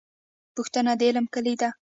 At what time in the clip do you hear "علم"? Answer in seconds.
1.09-1.25